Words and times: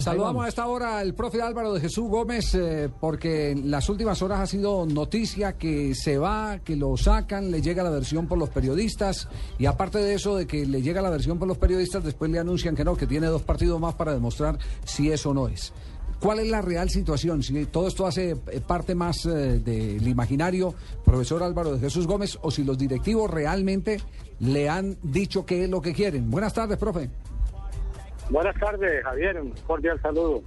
Saludamos 0.00 0.44
a 0.44 0.48
esta 0.48 0.64
hora 0.68 1.00
al 1.00 1.12
profe 1.12 1.42
Álvaro 1.42 1.74
de 1.74 1.80
Jesús 1.80 2.08
Gómez 2.08 2.54
eh, 2.54 2.88
porque 3.00 3.50
en 3.50 3.68
las 3.68 3.88
últimas 3.88 4.22
horas 4.22 4.38
ha 4.38 4.46
sido 4.46 4.86
noticia 4.86 5.54
que 5.54 5.92
se 5.96 6.18
va, 6.18 6.60
que 6.60 6.76
lo 6.76 6.96
sacan, 6.96 7.50
le 7.50 7.60
llega 7.60 7.82
la 7.82 7.90
versión 7.90 8.28
por 8.28 8.38
los 8.38 8.48
periodistas 8.48 9.28
y 9.58 9.66
aparte 9.66 9.98
de 9.98 10.14
eso 10.14 10.36
de 10.36 10.46
que 10.46 10.64
le 10.66 10.82
llega 10.82 11.02
la 11.02 11.10
versión 11.10 11.40
por 11.40 11.48
los 11.48 11.58
periodistas, 11.58 12.04
después 12.04 12.30
le 12.30 12.38
anuncian 12.38 12.76
que 12.76 12.84
no, 12.84 12.96
que 12.96 13.08
tiene 13.08 13.26
dos 13.26 13.42
partidos 13.42 13.80
más 13.80 13.96
para 13.96 14.14
demostrar 14.14 14.60
si 14.84 15.10
eso 15.10 15.34
no 15.34 15.48
es. 15.48 15.72
¿Cuál 16.20 16.38
es 16.38 16.48
la 16.48 16.62
real 16.62 16.90
situación? 16.90 17.42
Si 17.42 17.66
todo 17.66 17.88
esto 17.88 18.06
hace 18.06 18.30
eh, 18.30 18.60
parte 18.64 18.94
más 18.94 19.26
eh, 19.26 19.58
del 19.58 20.06
imaginario, 20.06 20.76
profesor 21.04 21.42
Álvaro 21.42 21.72
de 21.72 21.80
Jesús 21.80 22.06
Gómez, 22.06 22.38
o 22.42 22.52
si 22.52 22.62
los 22.62 22.78
directivos 22.78 23.28
realmente 23.28 24.00
le 24.38 24.68
han 24.68 24.96
dicho 25.02 25.44
qué 25.44 25.64
es 25.64 25.70
lo 25.70 25.82
que 25.82 25.92
quieren. 25.92 26.30
Buenas 26.30 26.54
tardes, 26.54 26.78
profe. 26.78 27.10
Buenas 28.30 28.56
tardes, 28.56 29.02
Javier. 29.04 29.40
Un 29.40 29.52
cordial 29.66 30.00
saludo. 30.02 30.42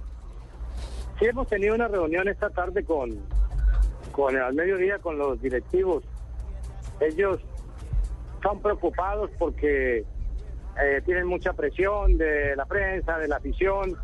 Sí, 1.18 1.26
hemos 1.26 1.48
tenido 1.48 1.74
una 1.74 1.88
reunión 1.88 2.28
esta 2.28 2.48
tarde 2.48 2.84
con, 2.84 3.10
con 4.12 4.36
al 4.36 4.54
mediodía 4.54 4.98
con 4.98 5.18
los 5.18 5.40
directivos. 5.42 6.04
Ellos 7.00 7.40
están 8.36 8.60
preocupados 8.60 9.30
porque 9.36 10.04
eh, 10.80 11.02
tienen 11.04 11.26
mucha 11.26 11.52
presión 11.54 12.16
de 12.18 12.54
la 12.54 12.66
prensa, 12.66 13.18
de 13.18 13.26
la 13.26 13.36
afición. 13.36 13.96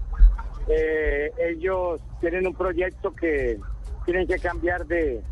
Eh, 0.69 1.31
ellos 1.39 2.01
tienen 2.21 2.49
un 2.49 2.55
proyecto 2.55 3.15
que 3.15 3.61
tienen 4.05 4.27
que 4.27 4.39
cambiar 4.41 4.87
de, 4.87 5.23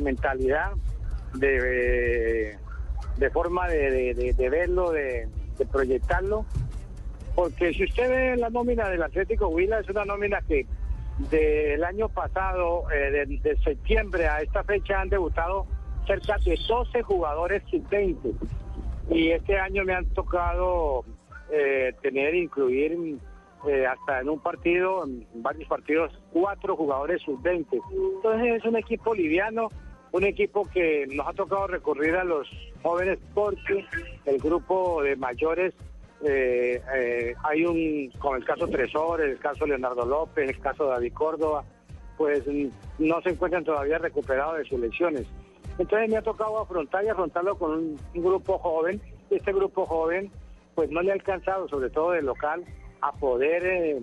mentalidad, 0.00 0.72
de, 1.34 2.56
de 3.18 3.30
forma 3.30 3.68
de, 3.68 4.34
verlo, 4.50 4.90
de 4.90 5.28
proyectarlo 5.70 6.46
porque 7.40 7.72
si 7.72 7.84
usted 7.84 8.10
ve 8.10 8.36
la 8.36 8.50
nómina 8.50 8.90
del 8.90 9.02
Atlético 9.02 9.48
Huila, 9.48 9.80
es 9.80 9.88
una 9.88 10.04
nómina 10.04 10.42
que 10.42 10.66
del 11.30 11.82
año 11.82 12.10
pasado, 12.10 12.84
eh, 12.92 13.24
de, 13.26 13.56
septiembre 13.64 14.28
a 14.28 14.42
esta 14.42 14.62
fecha, 14.62 15.00
han 15.00 15.08
debutado 15.08 15.66
cerca 16.06 16.36
de 16.44 16.58
12 16.68 17.02
jugadores 17.02 17.62
sub-20. 17.70 18.34
Y 19.08 19.30
este 19.30 19.58
año 19.58 19.86
me 19.86 19.94
han 19.94 20.04
tocado 20.10 21.06
eh, 21.50 21.94
tener, 22.02 22.34
incluir 22.34 23.16
eh, 23.66 23.86
hasta 23.86 24.20
en 24.20 24.28
un 24.28 24.40
partido, 24.40 25.06
en 25.06 25.26
varios 25.36 25.66
partidos, 25.66 26.12
cuatro 26.34 26.76
jugadores 26.76 27.22
sub-20. 27.22 27.80
Entonces 28.16 28.56
es 28.58 28.64
un 28.66 28.76
equipo 28.76 29.14
liviano, 29.14 29.70
un 30.12 30.24
equipo 30.24 30.68
que 30.68 31.06
nos 31.06 31.26
ha 31.26 31.32
tocado 31.32 31.68
recurrir 31.68 32.16
a 32.16 32.24
los 32.24 32.46
jóvenes 32.82 33.18
porque 33.32 33.86
el 34.26 34.38
grupo 34.40 35.02
de 35.02 35.16
mayores 35.16 35.72
eh, 36.22 36.82
eh, 36.94 37.34
hay 37.42 37.64
un, 37.64 38.10
como 38.18 38.36
el 38.36 38.44
caso 38.44 38.68
Tresor, 38.68 39.22
el 39.22 39.38
caso 39.38 39.66
Leonardo 39.66 40.04
López, 40.04 40.50
el 40.50 40.60
caso 40.60 40.86
David 40.86 41.12
Córdoba, 41.14 41.64
pues 42.18 42.44
no 42.98 43.22
se 43.22 43.30
encuentran 43.30 43.64
todavía 43.64 43.98
recuperados 43.98 44.58
de 44.58 44.64
sus 44.64 44.78
lesiones. 44.78 45.26
Entonces 45.78 46.10
me 46.10 46.18
ha 46.18 46.22
tocado 46.22 46.58
afrontar 46.58 47.02
y 47.04 47.08
afrontarlo 47.08 47.56
con 47.56 47.70
un, 47.72 47.98
grupo 48.14 48.58
joven. 48.58 49.00
Este 49.30 49.52
grupo 49.52 49.86
joven, 49.86 50.30
pues 50.74 50.90
no 50.90 51.00
le 51.00 51.12
ha 51.12 51.14
alcanzado, 51.14 51.66
sobre 51.68 51.88
todo 51.88 52.10
de 52.10 52.20
local, 52.20 52.64
a 53.00 53.12
poder 53.12 53.64
eh, 53.64 54.00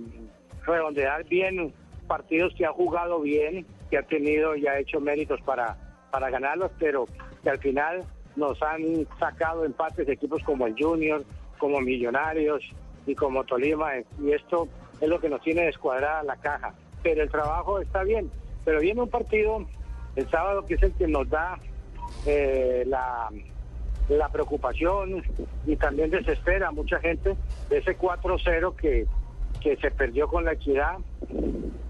redondear 0.66 1.24
bien 1.26 1.72
partidos 2.08 2.54
que 2.56 2.66
ha 2.66 2.72
jugado 2.72 3.20
bien, 3.20 3.66
que 3.92 4.00
ha 4.00 4.04
tenido 4.04 4.56
y 4.56 4.66
ha 4.66 4.80
hecho 4.80 5.00
méritos 5.00 5.40
para, 5.42 5.78
para 6.10 6.32
ganarlos, 6.32 6.72
pero 6.80 7.06
que 7.44 7.50
al 7.52 7.60
final 7.60 8.04
nos 8.36 8.62
han 8.64 9.08
sacado 9.20 9.66
empates 9.66 10.08
de 10.08 10.14
equipos 10.14 10.42
como 10.44 10.66
el 10.66 10.76
Junior, 10.78 11.24
como 11.58 11.82
Millonarios 11.82 12.64
y 13.06 13.16
como 13.16 13.44
Tolima, 13.44 13.92
y 14.22 14.32
esto 14.32 14.68
es 15.00 15.08
lo 15.08 15.20
que 15.20 15.30
nos 15.30 15.42
tiene 15.42 15.66
descuadrada 15.66 16.24
la 16.24 16.38
caja. 16.38 16.74
Pero 17.04 17.24
el 17.24 17.30
trabajo 17.30 17.80
está 17.80 18.04
bien, 18.04 18.30
pero 18.66 18.80
viene 18.80 19.02
un 19.02 19.10
partido 19.10 19.66
el 20.16 20.30
sábado 20.30 20.66
que 20.66 20.76
es 20.76 20.84
el 20.84 20.94
que 20.94 21.08
nos 21.08 21.30
da 21.30 21.58
eh, 22.26 22.84
la, 22.88 23.30
la 24.10 24.30
preocupación 24.30 25.24
y 25.66 25.76
también 25.76 26.10
desespera 26.10 26.70
a 26.70 26.72
mucha 26.72 27.00
gente 27.00 27.36
de 27.70 27.78
ese 27.78 27.98
4-0 27.98 28.76
que, 28.76 29.06
que 29.62 29.76
se 29.78 29.92
perdió 29.92 30.28
con 30.28 30.46
la 30.46 30.54
equidad, 30.54 30.98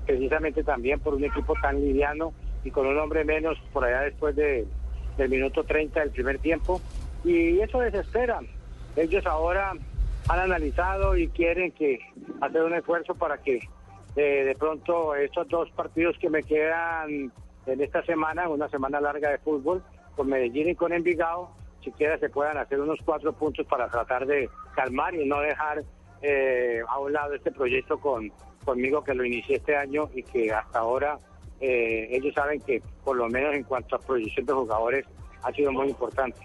precisamente 0.05 0.63
también 0.63 0.99
por 0.99 1.13
un 1.13 1.23
equipo 1.23 1.53
tan 1.61 1.79
liviano 1.79 2.33
y 2.63 2.71
con 2.71 2.87
un 2.87 2.97
hombre 2.97 3.23
menos 3.23 3.57
por 3.71 3.85
allá 3.85 4.01
después 4.01 4.35
de, 4.35 4.65
del 5.17 5.29
minuto 5.29 5.63
30 5.63 5.99
del 5.99 6.11
primer 6.11 6.39
tiempo. 6.39 6.81
Y 7.23 7.59
eso 7.59 7.79
desespera, 7.79 8.39
ellos 8.97 9.25
ahora 9.25 9.73
han 10.27 10.39
analizado 10.39 11.15
y 11.15 11.27
quieren 11.29 11.71
que 11.71 11.99
hacer 12.41 12.63
un 12.63 12.73
esfuerzo 12.73 13.15
para 13.15 13.37
que 13.37 13.59
eh, 14.15 14.43
de 14.45 14.55
pronto 14.55 15.15
estos 15.15 15.47
dos 15.47 15.69
partidos 15.71 16.17
que 16.19 16.29
me 16.29 16.43
quedan 16.43 17.31
en 17.65 17.81
esta 17.81 18.03
semana, 18.03 18.49
una 18.49 18.67
semana 18.69 18.99
larga 18.99 19.29
de 19.29 19.37
fútbol, 19.37 19.83
con 20.15 20.27
Medellín 20.27 20.69
y 20.69 20.75
con 20.75 20.93
Envigado, 20.93 21.51
siquiera 21.83 22.17
se 22.17 22.29
puedan 22.29 22.57
hacer 22.57 22.79
unos 22.79 22.99
cuatro 23.05 23.31
puntos 23.33 23.65
para 23.67 23.87
tratar 23.87 24.25
de 24.25 24.49
calmar 24.75 25.13
y 25.15 25.25
no 25.25 25.39
dejar 25.39 25.83
eh, 26.21 26.81
a 26.87 26.99
un 26.99 27.13
lado 27.13 27.35
este 27.35 27.51
proyecto 27.51 27.99
con 27.99 28.31
conmigo 28.65 29.03
que 29.03 29.13
lo 29.13 29.23
inicié 29.23 29.57
este 29.57 29.77
año 29.77 30.09
y 30.13 30.23
que 30.23 30.51
hasta 30.51 30.79
ahora 30.79 31.17
eh, 31.61 32.09
ellos 32.11 32.33
saben 32.33 32.59
que 32.61 32.81
por 33.03 33.15
lo 33.15 33.29
menos 33.29 33.55
en 33.55 33.63
cuanto 33.63 33.95
a 33.95 33.99
proyección 33.99 34.45
de 34.45 34.53
jugadores 34.53 35.05
ha 35.43 35.51
sido 35.53 35.71
muy 35.71 35.87
importante. 35.87 36.39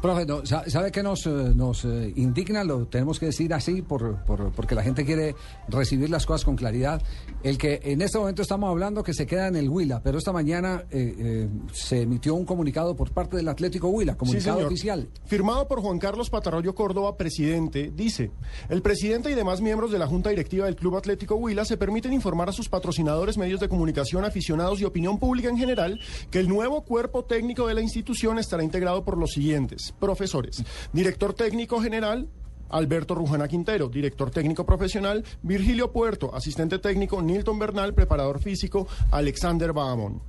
Profe, 0.00 0.26
¿sabe 0.70 0.90
qué 0.90 1.02
nos, 1.02 1.26
eh, 1.26 1.30
nos 1.54 1.84
eh, 1.84 2.12
indigna? 2.16 2.64
Lo 2.64 2.86
tenemos 2.86 3.18
que 3.18 3.26
decir 3.26 3.52
así 3.52 3.82
por, 3.82 4.24
porque 4.54 4.74
la 4.74 4.82
gente 4.82 5.04
quiere 5.04 5.34
recibir 5.68 6.10
las 6.10 6.24
cosas 6.26 6.44
con 6.44 6.56
claridad. 6.56 7.02
El 7.42 7.58
que 7.58 7.80
en 7.84 8.02
este 8.02 8.18
momento 8.18 8.42
estamos 8.42 8.70
hablando 8.70 9.02
que 9.02 9.14
se 9.14 9.26
queda 9.26 9.48
en 9.48 9.56
el 9.56 9.68
Huila, 9.68 10.00
pero 10.02 10.18
esta 10.18 10.32
mañana 10.32 10.84
eh, 10.90 11.48
se 11.72 12.02
emitió 12.02 12.34
un 12.34 12.44
comunicado 12.44 12.96
por 12.96 13.10
parte 13.10 13.36
del 13.36 13.48
Atlético 13.48 13.88
Huila, 13.88 14.16
comunicado 14.16 14.66
oficial. 14.66 15.08
Firmado 15.26 15.68
por 15.68 15.80
Juan 15.80 15.98
Carlos 15.98 16.30
Patarroyo 16.30 16.74
Córdoba, 16.74 17.16
presidente, 17.16 17.92
dice, 17.94 18.30
el 18.68 18.82
presidente 18.82 19.30
y 19.30 19.34
demás 19.34 19.60
miembros 19.60 19.90
de 19.90 19.98
la 19.98 20.06
Junta 20.06 20.30
Directiva 20.30 20.66
del 20.66 20.76
Club 20.76 20.96
Atlético 20.96 21.36
Huila 21.36 21.64
se 21.64 21.76
permiten 21.76 22.12
informar 22.12 22.48
a 22.48 22.52
sus 22.52 22.68
patrocinadores, 22.68 23.36
medios 23.36 23.60
de 23.60 23.68
comunicación, 23.68 24.24
aficionados 24.24 24.80
y 24.80 24.84
opinión 24.84 25.18
pública 25.18 25.48
en 25.48 25.58
general 25.58 26.00
que 26.30 26.38
el 26.38 26.48
nuevo 26.48 26.82
cuerpo 26.82 27.24
técnico 27.24 27.66
de 27.66 27.74
la 27.74 27.80
institución 27.80 28.38
estará 28.38 28.62
integrado 28.62 29.04
por 29.04 29.18
los 29.18 29.25
siguientes. 29.32 29.94
Profesores. 29.98 30.64
Director 30.92 31.34
técnico 31.34 31.80
general, 31.80 32.28
Alberto 32.70 33.14
Rujana 33.14 33.48
Quintero, 33.48 33.88
director 33.88 34.30
técnico 34.30 34.66
profesional, 34.66 35.24
Virgilio 35.42 35.92
Puerto, 35.92 36.34
asistente 36.34 36.78
técnico, 36.78 37.22
Nilton 37.22 37.58
Bernal, 37.58 37.94
preparador 37.94 38.40
físico, 38.40 38.86
Alexander 39.10 39.72
Bahamón. 39.72 40.20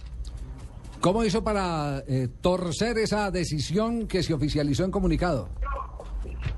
¿Cómo 1.01 1.23
hizo 1.23 1.43
para 1.43 2.03
eh, 2.07 2.27
torcer 2.41 2.97
esa 2.97 3.29
decisión 3.29 4.07
que 4.07 4.23
se 4.23 4.33
oficializó 4.33 4.83
en 4.83 4.91
comunicado? 4.91 5.49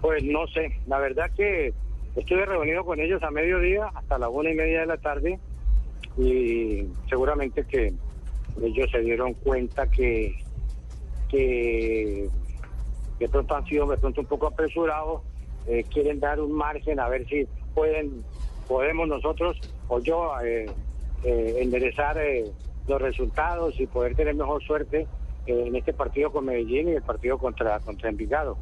Pues 0.01 0.23
no 0.23 0.47
sé, 0.47 0.79
la 0.87 0.99
verdad 0.99 1.29
que 1.35 1.73
estuve 2.15 2.45
reunido 2.45 2.85
con 2.85 2.99
ellos 2.99 3.21
a 3.21 3.31
mediodía 3.31 3.87
hasta 3.93 4.17
la 4.17 4.29
una 4.29 4.51
y 4.51 4.55
media 4.55 4.81
de 4.81 4.85
la 4.85 4.97
tarde 4.97 5.39
y 6.17 6.87
seguramente 7.09 7.65
que 7.65 7.93
ellos 8.61 8.89
se 8.91 8.99
dieron 8.99 9.33
cuenta 9.35 9.89
que 9.89 10.35
que 11.29 12.29
de 13.19 13.29
pronto 13.29 13.55
han 13.55 13.65
sido 13.65 13.85
de 13.87 13.97
pronto 13.97 14.21
un 14.21 14.27
poco 14.27 14.47
apresurados, 14.47 15.21
eh, 15.67 15.83
quieren 15.91 16.19
dar 16.19 16.39
un 16.39 16.51
margen 16.51 16.99
a 16.99 17.09
ver 17.09 17.27
si 17.27 17.47
pueden, 17.75 18.23
podemos 18.67 19.07
nosotros 19.07 19.59
o 19.87 19.99
yo 19.99 20.31
eh, 20.41 20.65
eh, 21.23 21.57
enderezar 21.59 22.17
los 22.87 23.01
resultados 23.01 23.79
y 23.79 23.85
poder 23.85 24.15
tener 24.15 24.35
mejor 24.35 24.63
suerte 24.63 25.05
en 25.45 25.75
este 25.75 25.93
partido 25.93 26.31
con 26.31 26.45
Medellín 26.45 26.89
y 26.89 26.93
el 26.93 27.01
partido 27.01 27.37
contra, 27.37 27.79
contra 27.79 28.09
Envigado. 28.09 28.57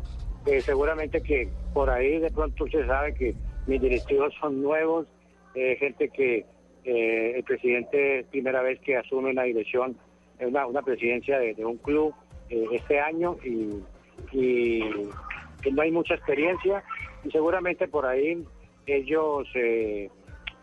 seguramente 0.61 1.21
que 1.21 1.49
por 1.73 1.89
ahí 1.89 2.19
de 2.19 2.31
pronto 2.31 2.63
usted 2.63 2.85
sabe 2.87 3.13
que 3.13 3.35
mis 3.67 3.81
directivos 3.81 4.33
son 4.39 4.61
nuevos, 4.61 5.05
gente 5.53 6.09
que 6.09 6.45
el 6.85 7.43
presidente 7.43 8.25
primera 8.31 8.61
vez 8.61 8.79
que 8.79 8.95
asume 8.95 9.31
una 9.31 9.43
dirección, 9.43 9.97
una, 10.39 10.65
una 10.65 10.81
presidencia 10.81 11.39
de 11.39 11.65
un 11.65 11.77
club, 11.77 12.13
eh, 12.49 12.65
este 12.71 12.99
año 12.99 13.35
y, 13.43 13.83
no 15.71 15.81
hay 15.81 15.91
mucha 15.91 16.13
experiencia 16.13 16.81
y 17.25 17.31
seguramente 17.31 17.87
por 17.89 18.05
ahí 18.05 18.45
ellos 18.85 19.47
eh, 19.53 20.09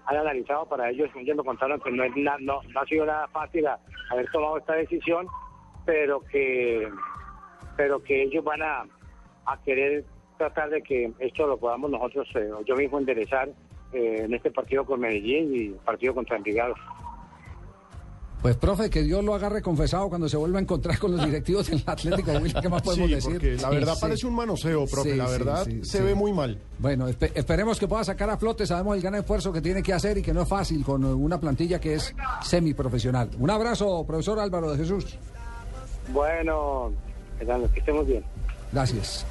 han 0.06 0.16
analizado 0.16 0.66
para 0.66 0.88
ellos, 0.90 1.10
ellos 1.14 1.36
me 1.36 1.44
contaron 1.44 1.78
que 1.80 1.90
no, 1.90 2.04
es 2.04 2.12
no, 2.40 2.60
ha 2.74 2.86
sido 2.86 3.04
nada 3.04 3.28
fácil 3.28 3.66
haber 4.10 4.30
tomado 4.30 4.58
esta 4.58 4.74
decisión, 4.74 5.26
pero 5.84 6.20
que 6.20 6.88
pero 7.76 8.02
que 8.02 8.22
ellos 8.22 8.44
van 8.44 8.62
a, 8.62 8.86
querer 9.64 10.04
tratar 10.38 10.70
de 10.70 10.82
que 10.82 11.12
esto 11.18 11.46
lo 11.46 11.58
podamos 11.58 11.90
nosotros, 11.90 12.28
eh, 12.36 12.50
yo 12.64 12.76
mismo 12.76 12.98
enderezar 12.98 13.48
en 13.92 14.32
este 14.32 14.50
partido 14.50 14.84
con 14.84 15.00
Medellín 15.00 15.54
y 15.54 15.68
partido 15.84 16.14
contra 16.14 16.36
Envigado. 16.36 16.74
Pues, 18.44 18.56
profe, 18.56 18.90
que 18.90 19.02
Dios 19.02 19.24
lo 19.24 19.34
agarre 19.34 19.62
confesado 19.62 20.10
cuando 20.10 20.28
se 20.28 20.36
vuelva 20.36 20.58
a 20.58 20.62
encontrar 20.62 20.98
con 20.98 21.16
los 21.16 21.24
directivos 21.24 21.66
del 21.66 21.82
Atlético 21.86 22.30
Huila. 22.32 22.60
¿Qué 22.60 22.68
más 22.68 22.82
podemos 22.82 23.08
Sí, 23.08 23.14
decir? 23.14 23.32
porque 23.32 23.56
la 23.56 23.70
verdad 23.70 23.94
sí. 23.94 24.00
parece 24.02 24.26
un 24.26 24.34
manoseo, 24.34 24.84
profe. 24.86 25.12
Sí, 25.12 25.16
la 25.16 25.26
verdad 25.30 25.64
sí, 25.64 25.82
se 25.82 25.96
sí. 25.98 26.04
ve 26.04 26.14
muy 26.14 26.30
mal. 26.30 26.58
Bueno, 26.78 27.08
espe- 27.08 27.32
esperemos 27.34 27.78
que 27.78 27.88
pueda 27.88 28.04
sacar 28.04 28.28
a 28.28 28.36
flote. 28.36 28.66
Sabemos 28.66 28.96
el 28.96 29.02
gran 29.02 29.14
esfuerzo 29.14 29.50
que 29.50 29.62
tiene 29.62 29.82
que 29.82 29.94
hacer 29.94 30.18
y 30.18 30.22
que 30.22 30.34
no 30.34 30.42
es 30.42 30.48
fácil 30.48 30.84
con 30.84 31.02
una 31.06 31.40
plantilla 31.40 31.80
que 31.80 31.94
es 31.94 32.14
semiprofesional. 32.42 33.30
Un 33.38 33.48
abrazo, 33.48 34.04
profesor 34.06 34.38
Álvaro 34.38 34.70
de 34.72 34.76
Jesús. 34.76 35.06
Bueno, 36.12 36.92
que 37.38 37.78
estemos 37.78 38.06
bien. 38.06 38.22
Gracias. 38.72 39.24